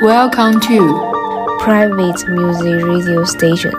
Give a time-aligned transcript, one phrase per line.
[0.00, 3.72] Welcome to Private Music Radio Station.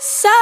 [0.00, 0.36] So,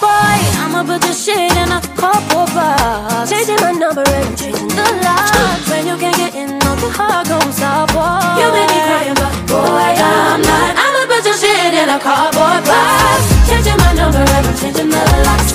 [0.00, 3.28] boy, I'ma put this shit in a couple box.
[3.28, 5.34] Changing my number and changing the locks.
[5.68, 8.38] When you can't get in, no, your heart goes out, boy.
[8.40, 10.70] You make me crying, but boy, I'm not.
[10.84, 13.18] I'ma put this shit in a cardboard box.
[13.50, 15.45] Changing my number and changing the locks.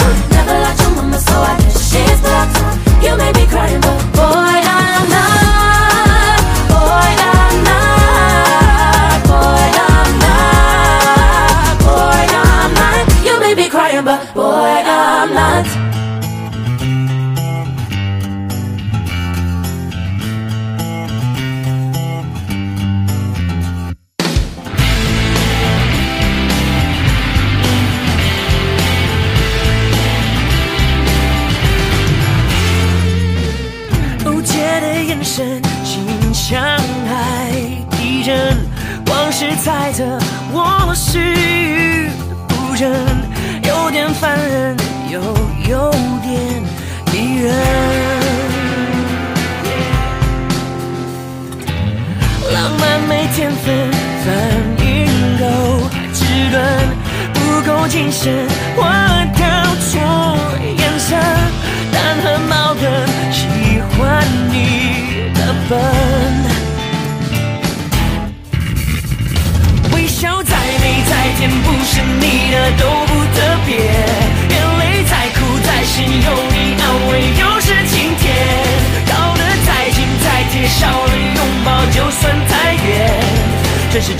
[83.91, 84.15] Cause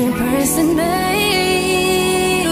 [0.05, 2.45] different person, babe.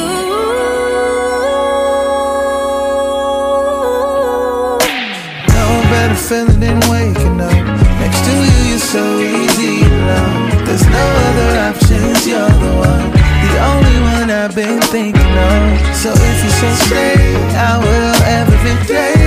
[5.57, 7.65] No better feeling than waking up
[8.01, 8.69] next to you.
[8.69, 10.65] You're so easy to love.
[10.65, 12.27] There's no other options.
[12.27, 15.95] You're the one, the only one I've been thinking of.
[15.95, 19.20] So if you say stay, I will every day.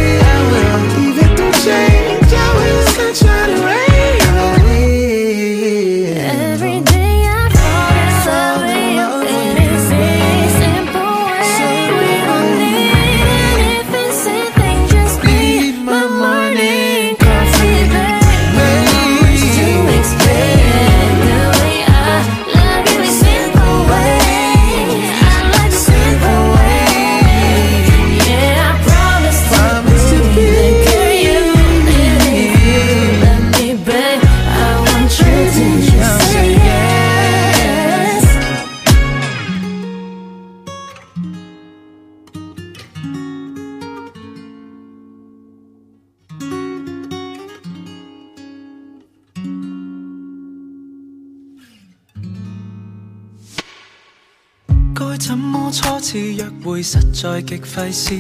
[57.25, 58.11] 在极费思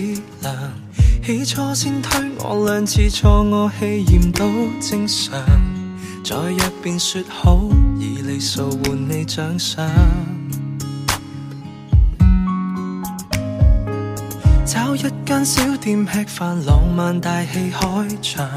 [0.40, 0.54] 量，
[1.22, 5.34] 起初先推我两次错，我气焰都正常。
[6.24, 7.60] 在一边说好，
[7.98, 9.84] 以利数换你奖赏。
[14.64, 18.48] 找一间小店吃饭，浪漫大戏开场，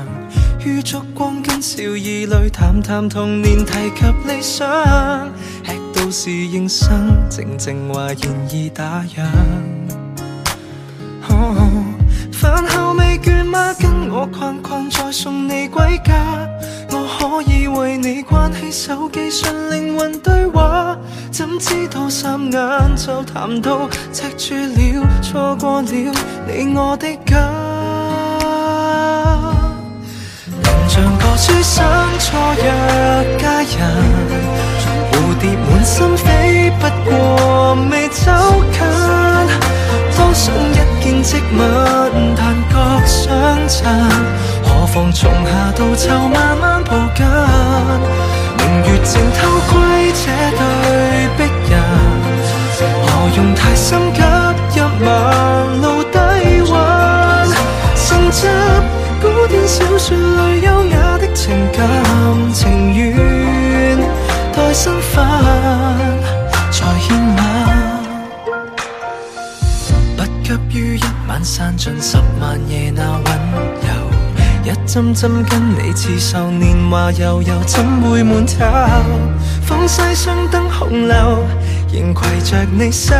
[0.65, 4.63] 于烛光跟笑意里谈谈童年，提及理想。
[5.65, 5.73] 吃
[6.05, 6.89] 到是应声，
[7.29, 9.76] 静静话言意打烊。
[13.49, 16.13] 妈，跟我逛逛，再送你归家。
[16.91, 20.97] 我可以为你关起手机，纯灵魂对话。
[21.31, 25.87] 怎知道三眼就谈到，赤住了，错过了
[26.47, 27.37] 你我的家。
[30.51, 31.83] 能像个书生
[32.19, 33.95] 错若佳人，
[35.11, 38.23] 蝴蝶满心飞不过未走
[38.73, 39.76] 近。
[40.37, 43.33] 想一见即吻，但觉相
[43.67, 44.09] 衬。
[44.63, 47.25] 何妨从下到秋慢慢抱紧。
[48.59, 49.79] 明月静偷窥
[50.13, 51.81] 这对璧人，
[52.77, 54.21] 何用太心急？
[54.75, 56.19] 一晚露底
[56.69, 57.49] 温。
[57.95, 58.47] 甚至
[59.19, 63.97] 古典小说里优雅的情感，情愿
[64.55, 65.25] 待新婚
[66.71, 67.76] 才献吻。
[70.69, 73.25] 于一晚散尽十万夜那温
[73.81, 78.65] 柔，一针针跟你刺绣，年华悠悠，怎会闷透？
[79.65, 81.43] 风西双灯红楼，
[81.93, 83.13] 仍携着你手。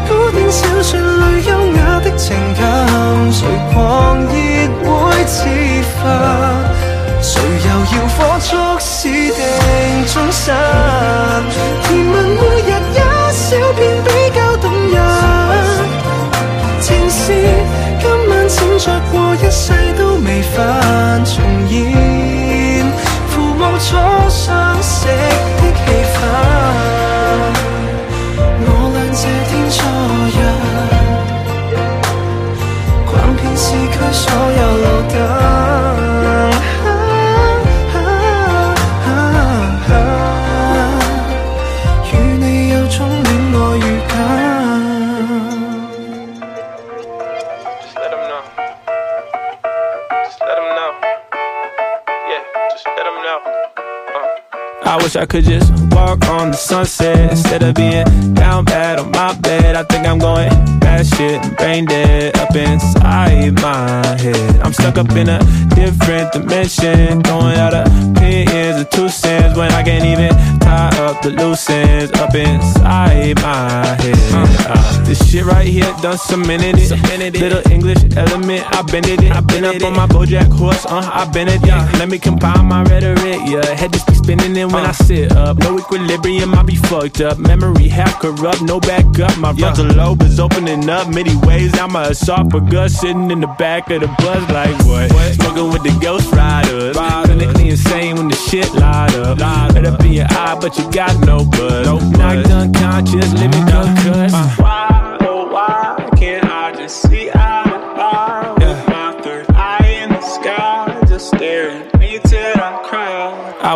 [0.08, 5.44] 古典小说里优雅的情感，谁狂热会自
[5.92, 6.64] 发，
[7.20, 10.54] 谁又要火速使定终身？
[11.84, 14.98] 甜蜜每日一小片比较动人，
[16.80, 17.34] 情是
[18.00, 19.17] 今晚闪出。
[55.08, 59.74] wish I could just walk on the sunset instead of being down bad on my bed.
[59.74, 60.52] I think I'm going
[60.98, 64.60] that shit brain dead up inside my head.
[64.64, 65.38] I'm stuck up in a
[65.74, 71.30] different dimension, going out opinions of two cents when I can't even tie up the
[71.30, 73.68] loose ends up inside my
[74.02, 74.18] head.
[74.70, 77.34] Uh, this shit right here done cemented it.
[77.38, 79.30] Little English element, I bended it.
[79.32, 81.64] I been up on my BoJack horse, uh, I been it.
[81.64, 81.88] Yeah.
[81.98, 83.64] Let me combine my rhetoric, yeah.
[83.66, 84.88] Head just be spinning in when uh.
[84.88, 85.58] I sit up.
[85.58, 87.38] No equilibrium, I be fucked up.
[87.38, 89.36] Memory half corrupt, no backup.
[89.38, 91.78] My frontal lobe is opening up many ways.
[91.78, 95.12] I'm a esophagus sitting in the back of the bus like what?
[95.12, 95.34] what?
[95.34, 96.96] Smoking with the ghost riders.
[96.96, 99.38] Clinically insane when the shit light up.
[99.38, 101.86] Light Let up in your eye, but you got no buzz.
[101.86, 102.10] No buzz.
[102.18, 104.34] Knocked unconscious, living uh, concussed.
[104.34, 107.30] Uh, why, oh why can't I just see?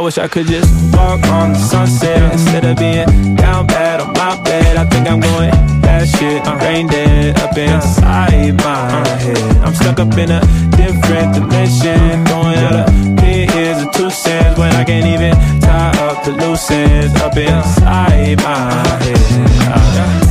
[0.02, 4.34] wish I could just walk on the sunset instead of being down bad on my
[4.42, 4.76] bed.
[4.76, 5.50] I think I'm going
[5.82, 6.44] that shit.
[6.46, 9.56] I'm rain dead up inside my head.
[9.62, 10.40] I'm stuck up in a
[10.76, 16.32] different dimension, throwing out opinions and two cents when I can't even tie up the
[16.32, 18.68] loose ends up inside my
[19.04, 20.21] head.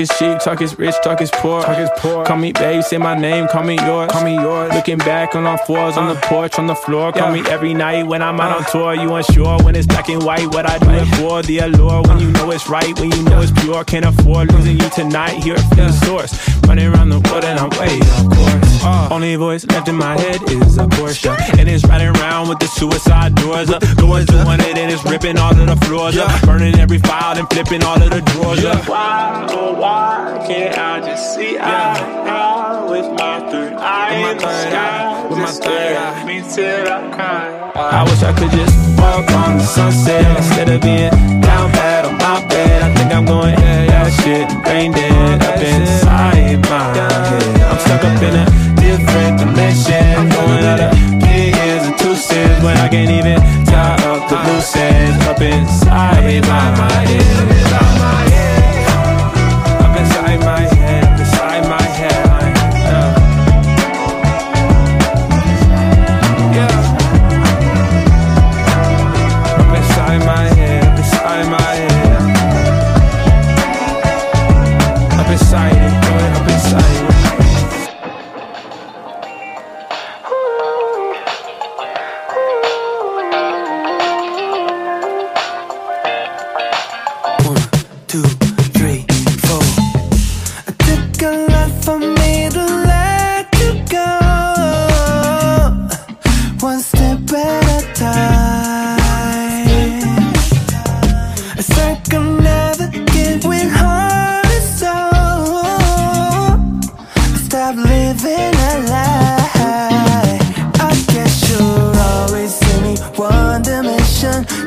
[0.00, 1.62] is chic, talk is rich, talk is poor.
[1.62, 2.24] Talk is poor.
[2.24, 4.10] Call me babe, say my name, call me yours.
[4.10, 4.72] Call me yours.
[4.72, 6.28] Looking back on all fours, uh, on the uh.
[6.28, 7.12] porch, on the floor.
[7.12, 8.94] Call me every night when I'm out uh, on tour.
[8.94, 11.42] You unsure when it's black and white, what I do it for.
[11.42, 13.84] The allure when you know it's right, when you know it's pure.
[13.84, 16.32] Can't afford losing you tonight, here at the source.
[16.66, 18.69] Running around the world and I'm way, of course.
[18.82, 19.08] Uh.
[19.10, 21.28] Only voice left in my head is a Porsche.
[21.58, 23.82] And it's riding around with the suicide doors up.
[23.96, 26.30] Going doing it and it's ripping all of the floors up.
[26.42, 28.88] Burning every file and flipping all of the drawers up.
[28.88, 34.48] Why, oh, why can't I just see eye, eye with my third eye in the
[34.48, 35.26] sky?
[35.28, 36.24] With my third eye.
[36.24, 37.72] Me till I cry.
[37.74, 41.10] I wish I could just walk on the sunset instead of being
[41.42, 42.82] down bad on my bed.
[42.82, 47.59] I think I'm going, yeah, yeah, shit, brain dead up inside my head
[47.90, 48.44] stuck up in a
[48.84, 50.14] different dimension.
[50.34, 50.92] Going out of
[51.26, 53.38] big ears and two cents when I can't even
[53.72, 57.89] tie up the loose ends up inside my head.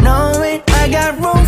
[0.03, 1.42] knowing I got room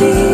[0.00, 0.29] You.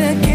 [0.00, 0.29] that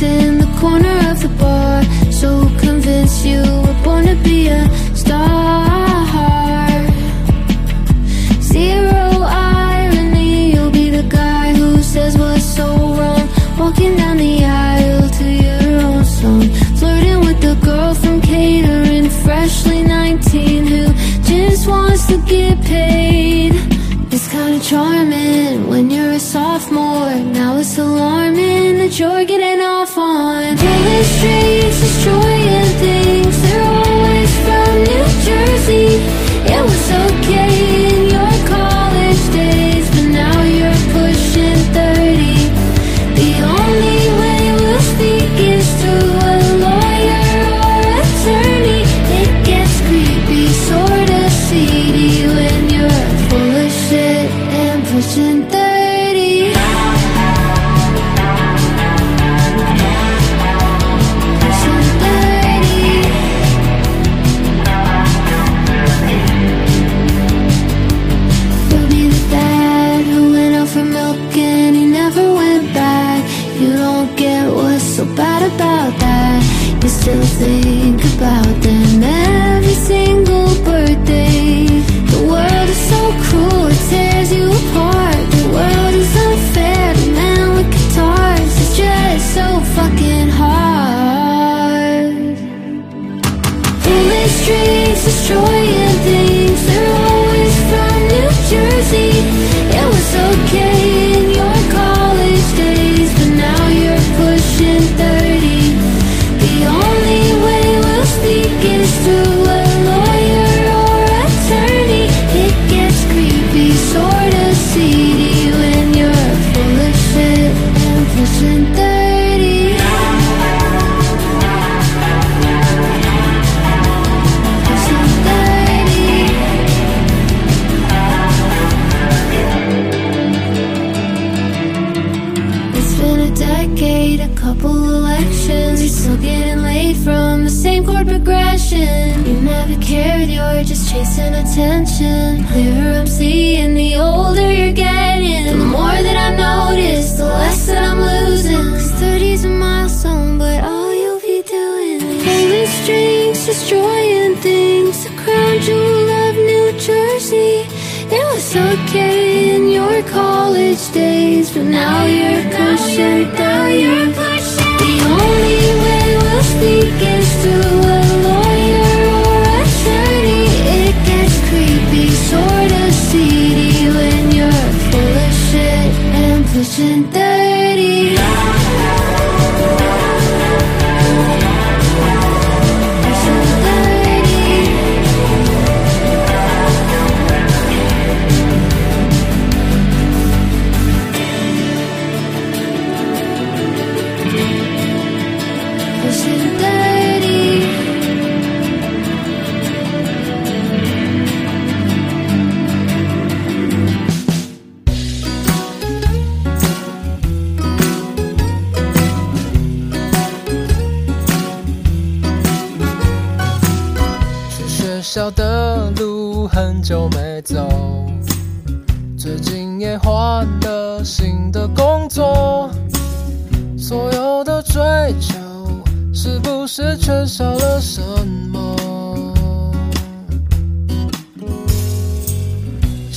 [0.00, 0.29] dancing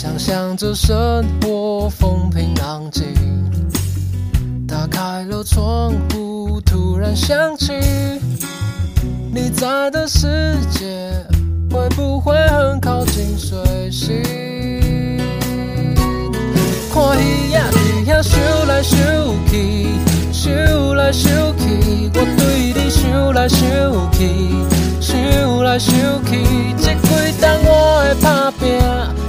[0.03, 3.05] 想象着生活风平浪静，
[4.67, 7.71] 打开了窗户，突然想起，
[9.33, 11.09] 你在的世界
[11.71, 13.57] 会不会很靠近水
[13.89, 14.21] 星？
[16.91, 18.99] 看戏影在遐想来想
[19.47, 19.87] 去，
[20.33, 23.61] 想来想去，我对你想来想
[24.11, 24.27] 去，
[24.99, 25.93] 想来想
[26.25, 29.22] 去，这几档我的打拼。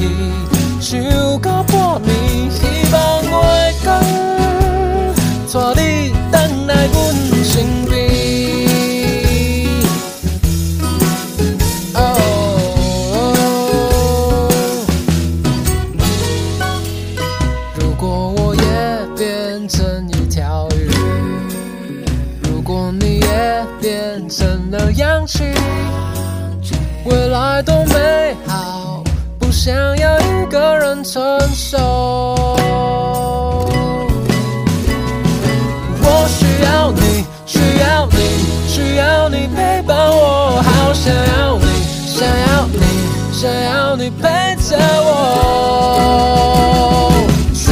[43.40, 44.28] 想要你陪
[44.70, 47.10] 着我，
[47.54, 47.72] 却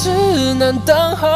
[0.00, 0.08] 只
[0.54, 1.28] 能等候。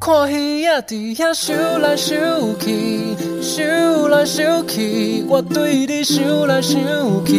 [0.00, 2.16] 看鱼仔在遐想来想
[2.58, 3.62] 去，想
[4.10, 6.76] 来想去，我对你想来想
[7.24, 7.32] 去，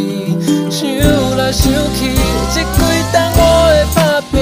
[0.70, 0.90] 想
[1.38, 2.16] 来想去。
[2.56, 2.80] 这几
[3.12, 3.42] 冬我
[3.74, 4.40] 的打拼，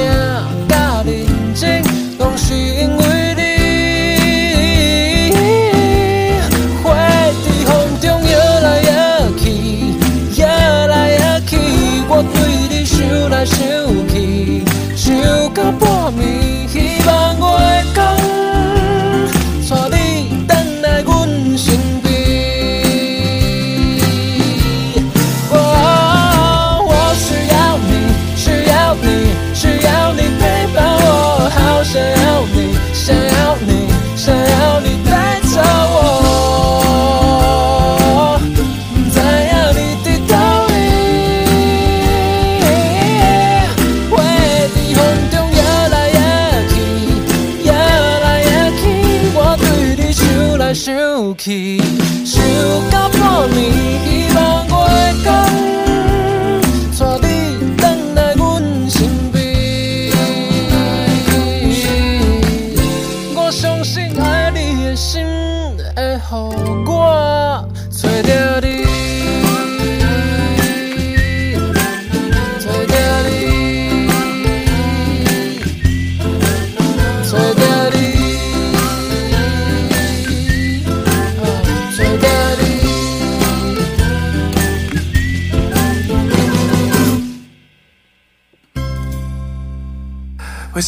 [0.70, 1.26] 较认
[1.56, 1.82] 真，
[2.20, 3.19] 拢是因为。
[13.46, 13.66] 想
[14.10, 14.62] 起，
[14.96, 15.14] 想
[15.54, 16.49] 到半暝。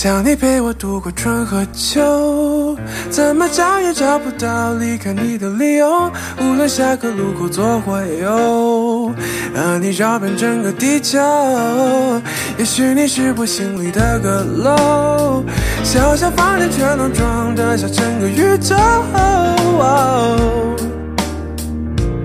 [0.01, 2.75] 想你陪我度过春和秋，
[3.11, 6.11] 怎么找也找不到离开你的理由。
[6.39, 9.11] 无论下个路口左或右，
[9.53, 11.19] 和你绕遍整个地球。
[12.57, 15.43] 也许你是我心里的阁楼，
[15.83, 18.75] 小小房间却能装得下整个宇宙。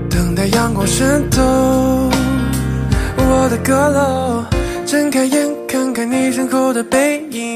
[0.08, 4.42] 等待阳光渗透我的阁楼，
[4.86, 7.55] 睁开眼看看你身后的背影。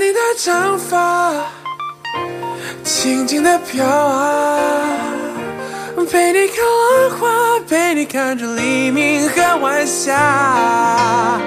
[0.00, 1.30] 你的长发
[2.82, 4.82] 轻轻的飘啊，
[6.10, 6.58] 陪你看
[7.10, 11.38] 浪花，陪你看着黎明和晚霞，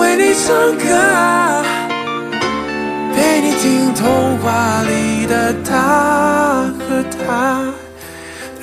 [0.00, 1.62] 为你唱歌，
[3.14, 7.62] 陪你听童话里的他和他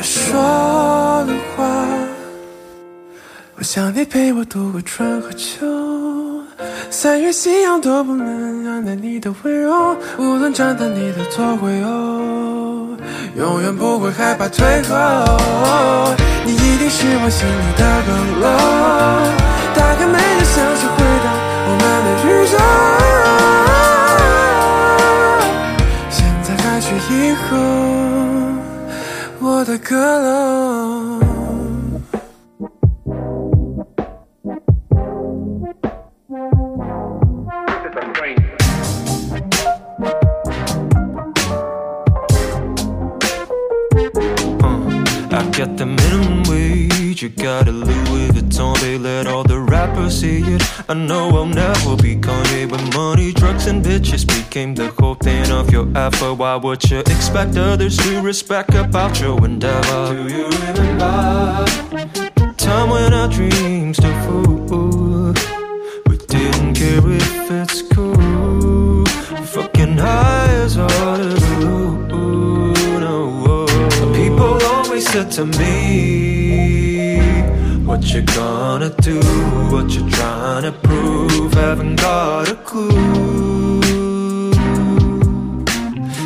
[0.02, 0.34] 说
[1.26, 1.88] 的话，
[3.56, 6.43] 我想你陪我度过春和秋。
[6.90, 11.88] 三月夕阳都不能黯淡你的温柔，无论站在你的左或右，
[13.36, 14.96] 永远不会害怕退后。
[16.46, 18.50] 你一定是我心里的阁楼，
[19.74, 21.32] 打开门就想起回到
[21.68, 22.34] 我们的宇
[25.80, 25.88] 宙。
[26.10, 27.44] 现在开始，以后
[29.50, 30.73] 我的阁楼。
[47.38, 52.16] got a Louis Vuitton They let all the rappers see it I know I'll never be
[52.16, 56.84] Kanye But money, drugs, and bitches Became the whole thing of your effort Why would
[56.90, 60.14] you expect others to respect About your endeavor?
[60.28, 61.66] Do you remember
[62.58, 65.34] Time when our dreams to fool
[66.08, 69.06] We didn't care if it's cool
[69.64, 73.66] Fucking high as all the blue no.
[74.14, 76.33] People always said to me
[78.06, 79.18] what you gonna do?
[79.72, 81.54] What you trying to prove?
[81.54, 83.82] Haven't got a clue.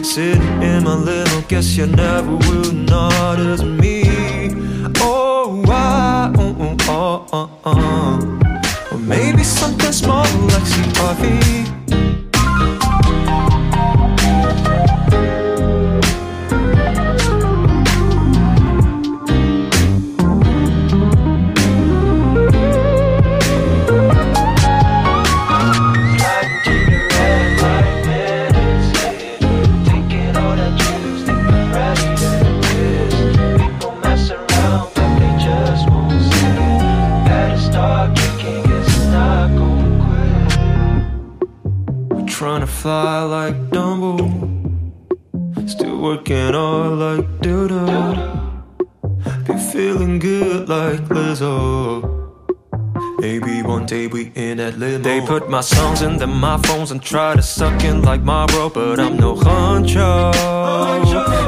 [0.03, 4.05] Sitting in my little guess you never will not as me.
[5.01, 6.33] Oh, why?
[6.39, 7.25] oh, oh, oh,
[7.63, 8.87] oh, oh.
[8.91, 11.56] Or maybe something small like some coffee.
[55.97, 59.33] songs and then my phones and try to suck in like Marlboro, but I'm no
[59.35, 60.31] honcho.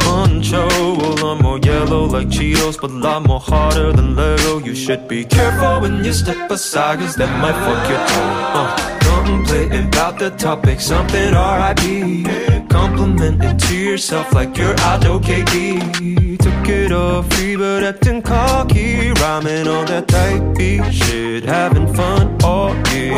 [0.09, 4.57] Honcho, well I'm more yellow like Cheetos, but a lot more harder than Lego.
[4.65, 8.29] You should be careful when you step aside, cause that might fuck your toe.
[8.59, 8.69] Uh
[9.05, 12.69] contemplating about the topic, something RIP.
[12.69, 16.37] Complimenting to yourself like you're out OKD.
[16.45, 22.37] Took it all free, but acting cocky rhyming on that tight beat shit, having fun
[22.43, 23.15] all year.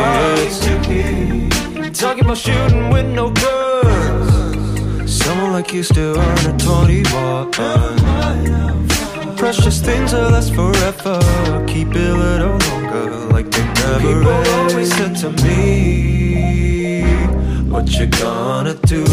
[1.94, 5.12] Talking about shooting with no guns.
[5.12, 7.52] Someone like you still earn a 21.
[9.38, 11.20] Precious things will last forever.
[11.68, 14.72] Keep it a little longer, like they never People end.
[14.72, 17.04] always said to me,
[17.72, 19.04] What you gonna do?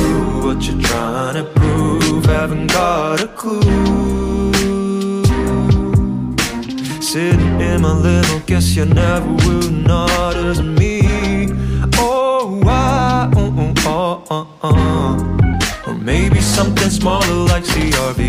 [0.44, 2.24] What you trying to prove?
[2.26, 4.27] Haven't got a clue
[7.18, 10.96] sit in my little Guess you never would notice me
[11.94, 13.28] Oh, why?
[13.36, 15.78] oh, oh, oh, oh, oh.
[15.88, 18.22] Or maybe something smaller like CRV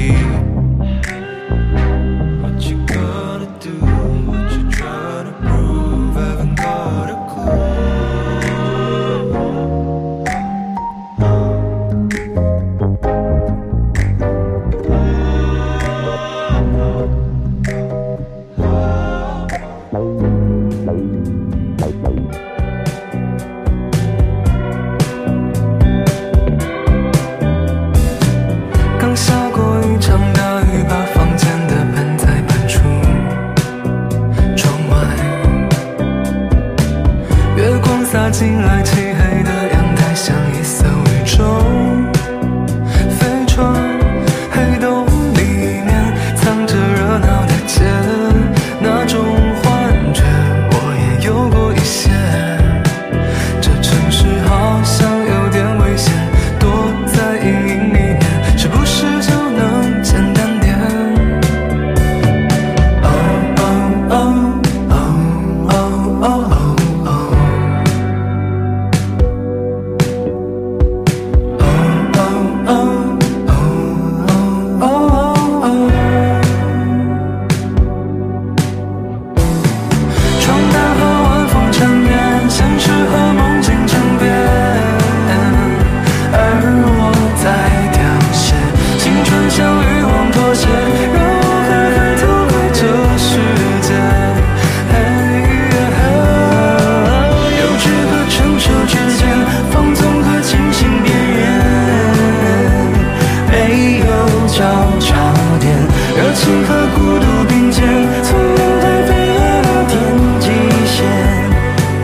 [106.63, 107.83] 和孤独并肩，
[108.23, 109.99] 从云台飞到了天
[110.39, 110.47] 际
[110.85, 110.97] 线，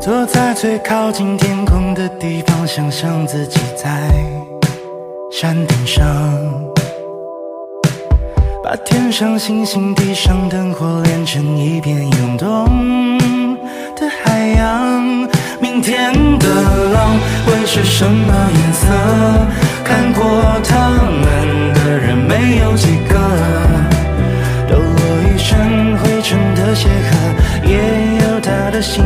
[0.00, 3.82] 坐在最靠近天空的地方，想象自己在
[5.32, 6.00] 山顶上，
[8.62, 12.85] 把天上星星、地上灯火连成一片涌动。
[17.84, 18.86] 是什么颜色？
[19.84, 20.24] 看过
[20.64, 23.18] 他们的人没有几个，
[24.66, 24.96] 都落
[25.28, 27.76] 一身灰尘的鞋盒，也
[28.30, 29.05] 有他的心。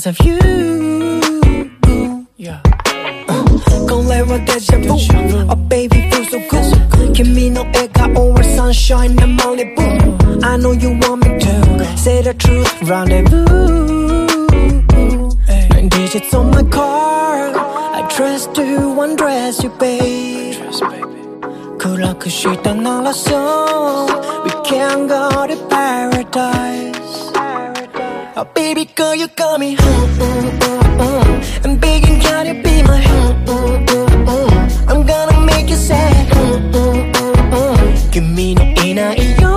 [0.00, 0.38] because of you.
[2.36, 2.60] Yeah.
[3.86, 4.96] Gonna let what deja vu.
[5.50, 7.14] Oh baby, feel so good.
[7.14, 10.42] Give me no egg, over sunshine and Malibu.
[10.42, 12.72] I know you want me to say the truth.
[12.82, 14.26] Rendezvous.
[15.70, 17.54] Nine digits on my card.
[17.98, 20.56] I trust you, undress you, babe.
[21.78, 24.06] 그렇게 쉬다 날았어.
[24.44, 26.99] We can go to paradise.
[28.41, 32.99] Oh, baby girl, you got me ooh, I'm begging, gotta be my
[34.87, 38.11] I'm gonna make you sad ooh, ooh, ooh, ooh.
[38.11, 39.50] 君のいない夜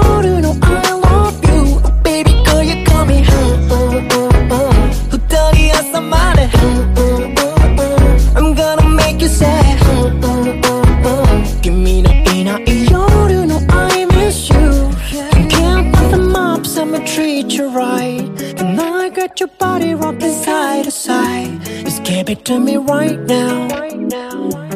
[19.33, 21.65] Tonight, got your body rocking side to side.
[21.83, 23.67] Just give it to me right now.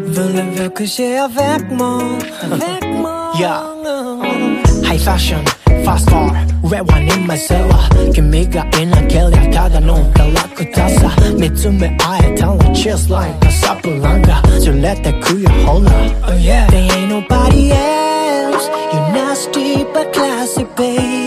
[0.01, 2.01] Voulez-vous que j'ai avec moi?
[2.41, 3.31] Avec moi.
[3.37, 3.61] Yeah.
[4.83, 5.45] High fashion,
[5.85, 6.31] fast car,
[6.63, 7.69] red one in my soul.
[8.13, 11.09] 기미가 있는 길에 다가놓은 갈라쿠타사.
[11.37, 14.41] 믿음의 아예 달라, just like Casablanca.
[14.59, 16.11] So let that cool your hold up.
[16.27, 16.67] Oh yeah.
[16.71, 18.67] There ain't nobody else.
[18.93, 21.26] You nasty but classy, babe.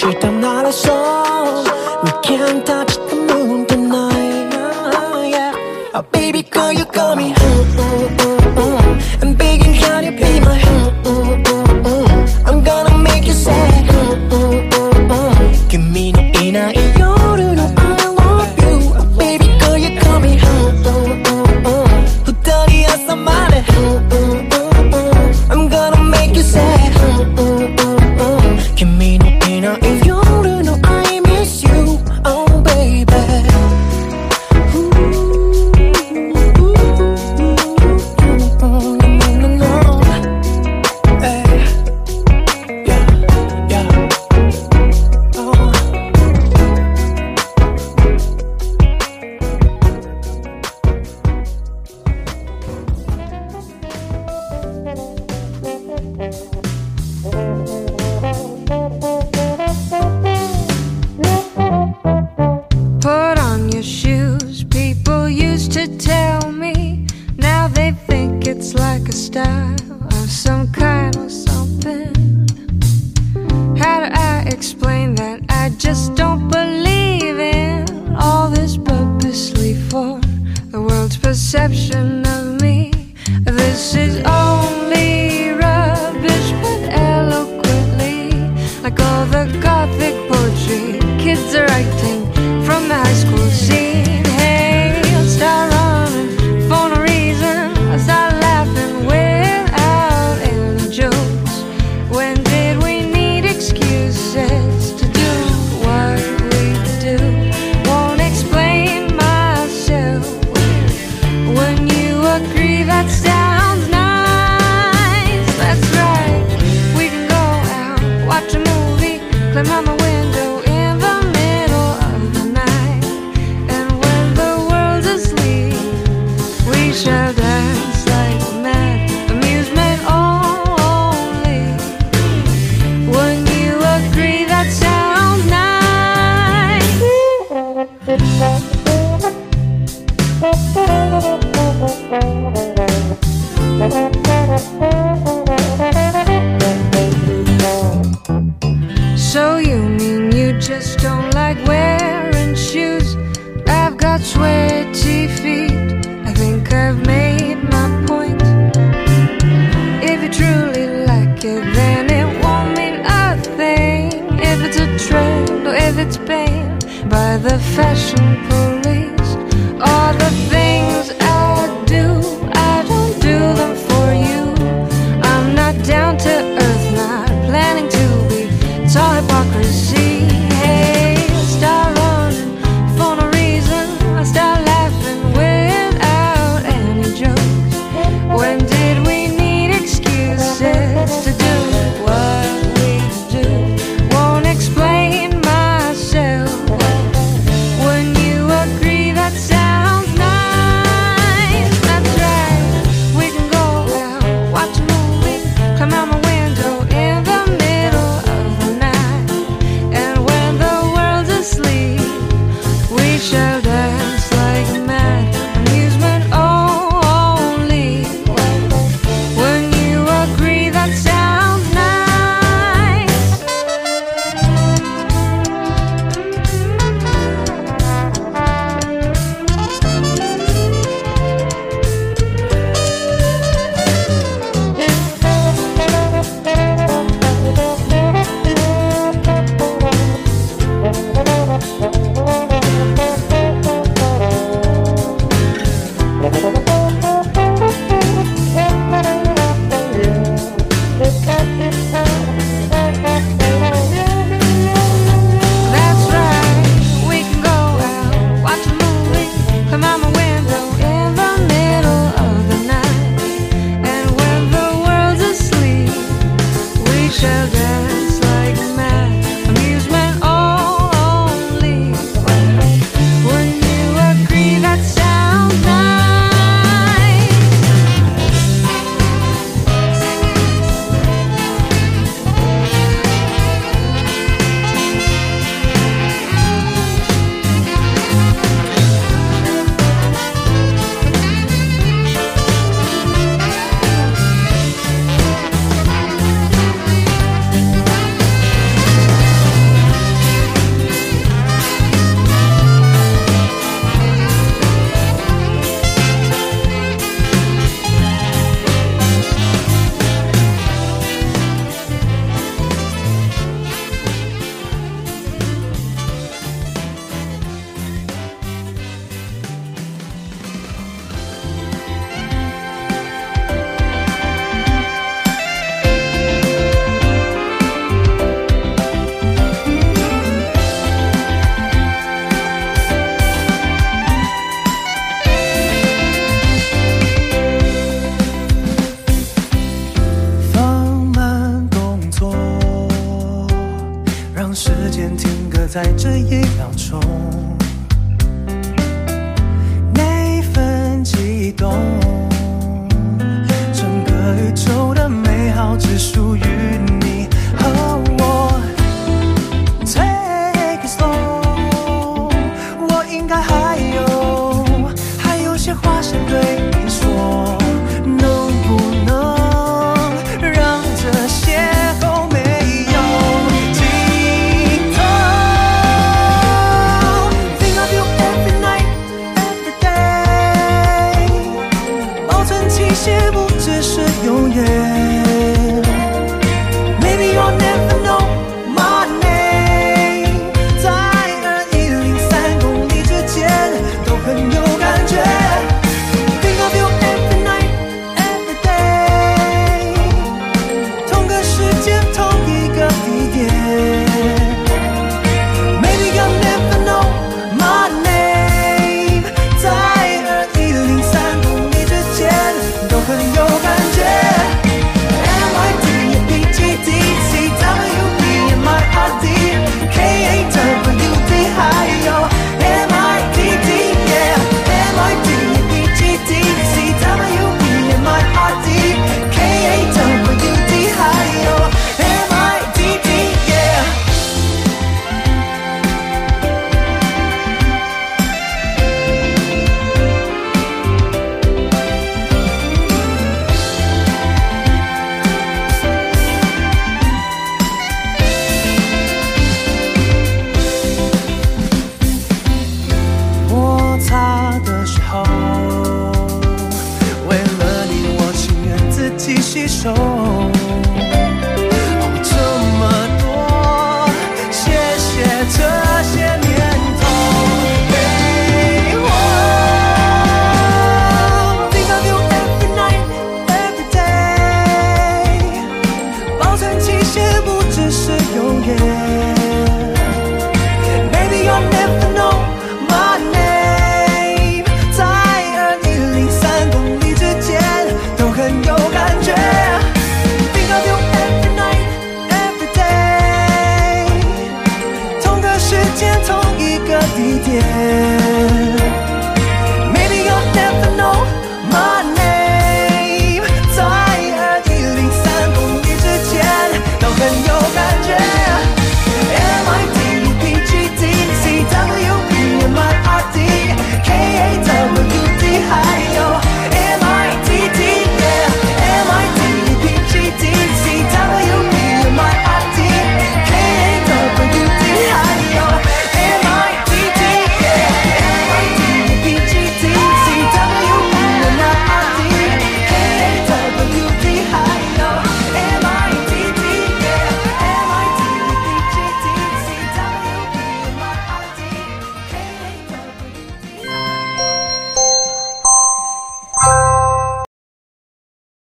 [0.00, 1.64] shoot, I'm not a soul.
[2.04, 4.50] We can't touch the moon tonight.
[4.94, 5.90] Oh, yeah.
[5.98, 6.87] oh baby girl, you